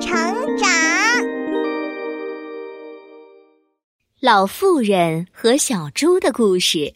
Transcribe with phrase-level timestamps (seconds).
[0.00, 0.10] 成
[0.56, 0.68] 长。
[4.20, 6.92] 老妇人和小猪的故事。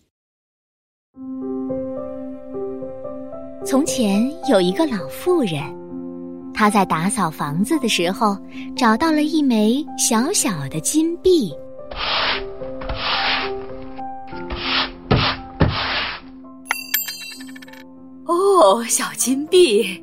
[3.65, 5.63] 从前有一个老妇人，
[6.55, 8.37] 她在打扫房子的时候，
[8.75, 11.53] 找到了一枚小小的金币。
[18.25, 20.03] 哦，小金币。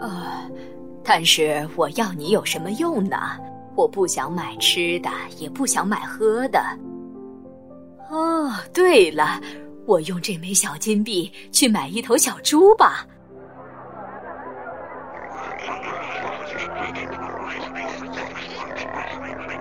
[0.00, 0.37] 呃，
[1.08, 3.16] 但是我要你有什么用呢？
[3.74, 5.08] 我不想买吃的，
[5.38, 6.62] 也不想买喝的。
[8.10, 9.40] 哦，对了，
[9.86, 13.06] 我用这枚小金币去买一头小猪吧。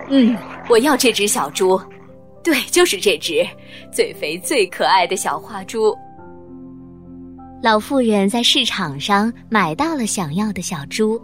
[0.09, 0.35] 嗯，
[0.67, 1.79] 我要这只小猪，
[2.43, 3.47] 对，就是这只，
[3.89, 5.97] 最肥最可爱的小花猪。
[7.63, 11.19] 老妇人在市场上买到了想要的小猪，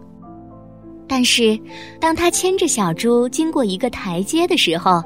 [1.07, 1.59] 但是
[1.99, 5.04] 当他牵着小猪经过一个台阶的时候，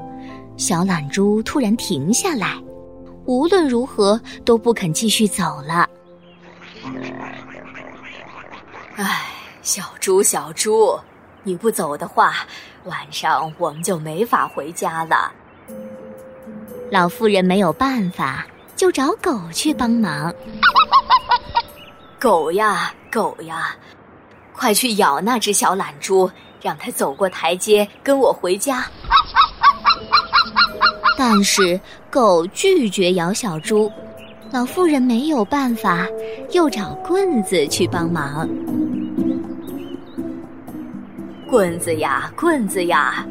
[0.56, 2.56] 小懒猪突然停下来，
[3.26, 5.88] 无论如何都不肯继续走了。
[8.96, 9.26] 唉，
[9.62, 10.98] 小猪，小猪，
[11.42, 12.46] 你不走的话，
[12.84, 15.32] 晚上我们就没法回家了。
[16.90, 20.34] 老妇人没有办法，就找狗去帮忙。
[22.18, 23.76] 狗呀，狗呀，
[24.58, 26.28] 快去咬那只小懒猪，
[26.60, 28.84] 让它走过台阶，跟我回家。
[31.16, 33.90] 但是狗拒绝咬小猪，
[34.50, 36.08] 老妇人没有办法，
[36.50, 38.48] 又找棍子去帮忙。
[41.48, 43.24] 棍子呀，棍子呀，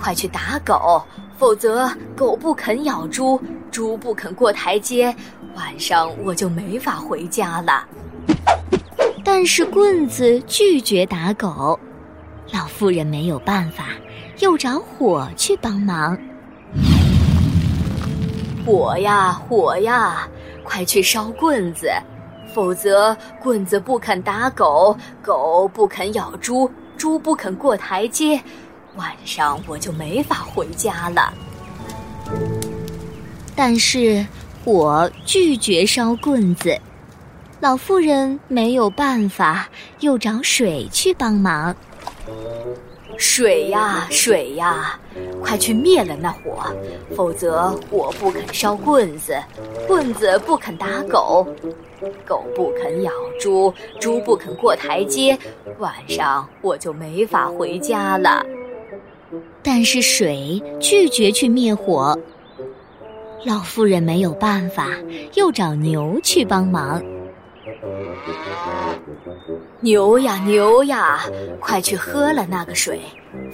[0.00, 1.00] 快去打狗，
[1.38, 5.14] 否则狗不肯咬猪，猪不肯过台阶，
[5.54, 7.86] 晚上我就没法回家了。
[9.34, 11.80] 但是棍子拒绝打狗，
[12.52, 13.86] 老妇人没有办法，
[14.40, 16.16] 又找火去帮忙。
[18.62, 20.28] 火呀火呀，
[20.62, 21.90] 快去烧棍子，
[22.52, 28.38] 否则棍子不肯打狗，狗不肯咬猪，猪不肯过台阶，
[28.96, 31.32] 晚上我就没法回家了。
[33.56, 34.24] 但是
[34.62, 36.78] 火拒绝烧棍子。
[37.62, 39.68] 老妇人没有办法，
[40.00, 41.72] 又找水去帮忙。
[43.16, 44.98] 水呀，水呀，
[45.40, 46.64] 快去灭了那火，
[47.14, 49.40] 否则火不肯烧棍子，
[49.86, 51.46] 棍子不肯打狗，
[52.26, 55.38] 狗不肯咬猪，猪不肯过台阶，
[55.78, 58.44] 晚上我就没法回家了。
[59.62, 62.18] 但是水拒绝去灭火，
[63.44, 64.88] 老妇人没有办法，
[65.34, 67.00] 又找牛去帮忙。
[69.80, 71.20] 牛呀牛呀，
[71.60, 73.00] 快去喝了那个水，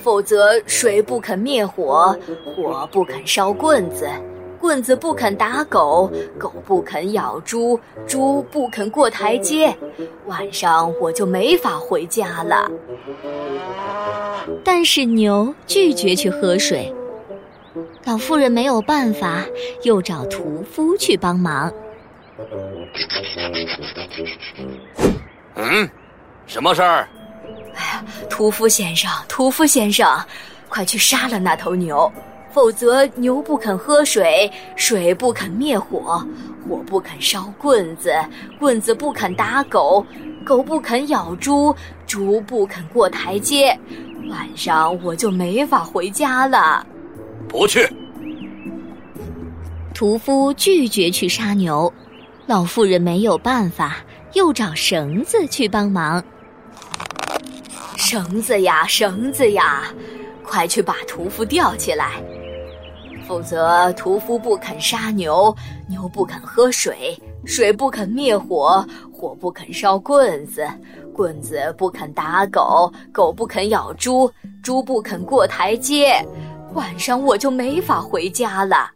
[0.03, 4.09] 否则水不肯灭火，火不肯烧棍子，
[4.59, 9.75] 棍子不肯打狗，狗不肯咬猪，猪不肯过台阶，
[10.27, 12.71] 晚上我就没法回家了。
[14.65, 16.91] 但是牛拒绝去喝水，
[18.05, 19.45] 老妇人没有办法，
[19.83, 21.71] 又找屠夫去帮忙。
[25.57, 25.91] 嗯，
[26.47, 27.09] 什么事儿？
[27.75, 30.09] 哎呀，屠夫先生，屠夫先生，
[30.69, 32.11] 快去杀了那头牛，
[32.53, 36.25] 否则牛不肯喝水，水不肯灭火，
[36.69, 38.15] 火不肯烧棍子，
[38.59, 40.05] 棍子不肯打狗，
[40.45, 41.75] 狗不肯咬猪，
[42.07, 43.77] 猪不肯过台阶，
[44.31, 46.87] 晚上我就没法回家了。
[47.49, 47.89] 不去。
[49.93, 51.93] 屠夫拒绝去杀牛。
[52.49, 53.99] 老妇人没有办法，
[54.33, 56.25] 又找绳子去帮忙。
[57.95, 59.93] 绳子呀，绳子呀，
[60.43, 62.23] 快去把屠夫吊起来，
[63.27, 65.55] 否则屠夫不肯杀牛，
[65.91, 67.15] 牛不肯喝水，
[67.45, 68.83] 水不肯灭火，
[69.13, 70.67] 火不肯烧棍子，
[71.15, 74.33] 棍子不肯打狗，狗不肯咬猪，
[74.63, 76.25] 猪不肯过台阶，
[76.73, 78.91] 晚上我就没法回家了。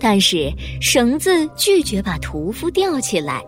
[0.00, 0.50] 但是
[0.80, 3.44] 绳子拒绝把屠夫吊起来，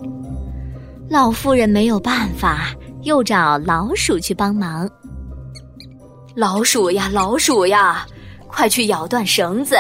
[1.09, 2.69] 老妇人没有办法，
[3.03, 4.89] 又找老鼠去帮忙。
[6.35, 8.07] 老鼠呀，老鼠呀，
[8.47, 9.77] 快去咬断绳子，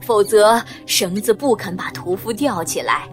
[0.00, 3.08] 否则绳子不肯把屠夫吊起来，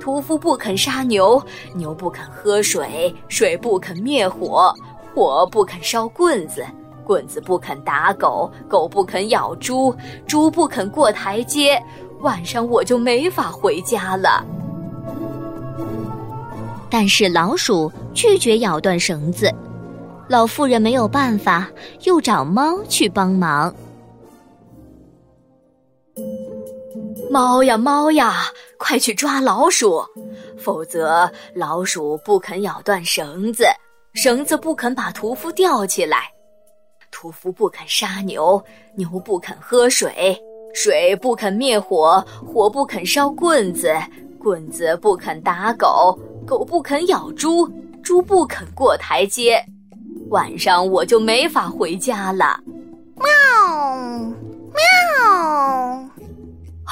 [0.00, 1.42] 屠夫不肯杀牛，
[1.74, 4.74] 牛不肯喝水，水不肯灭火，
[5.14, 6.64] 火不肯烧棍子，
[7.04, 9.94] 棍子不肯打狗，狗不肯咬猪，
[10.26, 11.82] 猪不肯过台阶。
[12.20, 14.44] 晚上我就没法回家了。
[16.88, 19.52] 但是老鼠拒绝咬断绳子，
[20.28, 21.68] 老妇人没有办法，
[22.04, 23.74] 又找猫去帮忙。
[27.30, 28.44] 猫呀猫呀，
[28.78, 30.02] 快去抓老鼠，
[30.56, 33.66] 否则老鼠不肯咬断绳子，
[34.14, 36.30] 绳子不肯把屠夫吊起来，
[37.10, 38.62] 屠夫不肯杀牛，
[38.94, 40.40] 牛不肯喝水，
[40.76, 43.90] 水不肯灭火，火不肯烧棍子，
[44.38, 47.66] 棍子不肯打狗，狗不肯咬猪，
[48.02, 49.58] 猪不肯过台阶，
[50.28, 52.60] 晚上我就没法回家了。
[53.16, 53.26] 喵
[54.74, 56.04] 喵。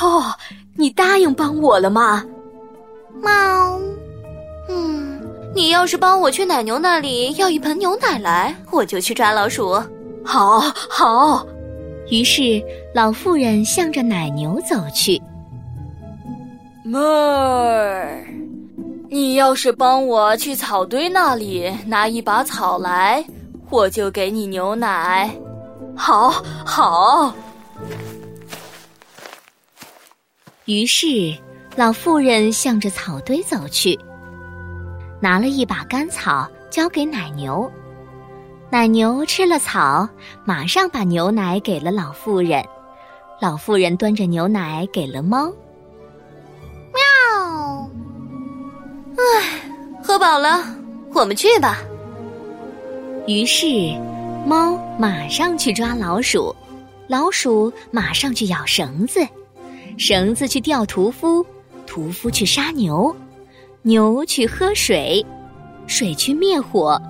[0.01, 0.25] 哦，
[0.75, 2.25] 你答应帮我了吗？
[3.21, 3.79] 猫，
[4.71, 5.21] 嗯，
[5.55, 9.75] 你要是帮我去奶牛那里要一盆牛奶来，我就去抓老鼠。
[10.25, 10.59] 好，
[10.89, 11.47] 好。
[12.11, 12.63] 于是
[12.95, 15.21] 老妇人向着奶牛走去。
[16.85, 18.25] 妹儿，
[19.09, 23.25] 你要是帮我去草堆那里拿一把草来，
[23.71, 25.31] 我就给你牛奶。
[25.97, 26.31] 好，
[26.65, 27.35] 好。
[30.67, 31.35] 于是，
[31.75, 33.99] 老妇人向着草堆走去，
[35.21, 37.71] 拿了一把干草交给奶牛。
[38.75, 40.09] 奶牛吃了草，
[40.45, 42.61] 马上把牛奶给了老妇人。
[43.41, 45.47] 老妇人端着牛奶给了猫。
[46.93, 47.89] 喵！
[49.17, 49.61] 唉，
[50.03, 50.61] 喝饱了，
[51.13, 51.79] 我们去吧。
[53.29, 53.65] 于是，
[54.45, 56.53] 猫马上去抓老鼠，
[57.07, 59.21] 老鼠马上去咬绳子。
[59.97, 61.47] 绳子去钓屠夫，
[61.87, 63.15] 屠夫去杀牛，
[63.83, 65.25] 牛去喝水，
[65.87, 67.01] 水去灭火，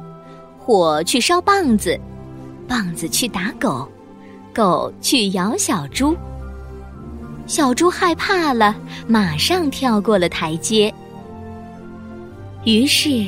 [0.64, 2.00] 火去烧棒子，
[2.66, 3.87] 棒子去打狗，
[4.55, 6.16] 狗去咬小猪。
[7.46, 8.75] 小猪害怕了，
[9.06, 10.93] 马上跳过了台阶。
[12.64, 13.26] 于是，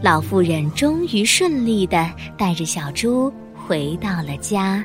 [0.00, 4.82] 老妇人终于顺利的带着小猪回到了家。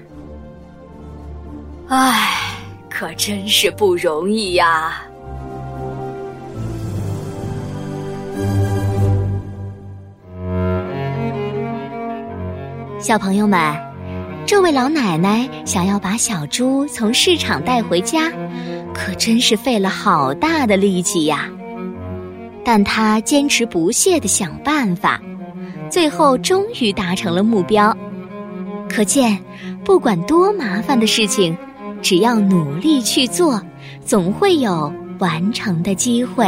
[1.88, 2.50] 唉。
[2.96, 5.02] 可真是不容易呀！
[13.04, 13.60] 小朋友们，
[14.46, 18.32] 这位老奶奶想要把小猪从市场带回家，
[18.94, 21.50] 可真是费了好大的力气呀！
[22.64, 25.22] 但她坚持不懈的想办法，
[25.90, 27.94] 最后终于达成了目标。
[28.88, 29.38] 可见，
[29.84, 31.56] 不管多麻烦的事情。
[32.02, 33.62] 只要努力去做，
[34.06, 36.46] 总会有完成的机会。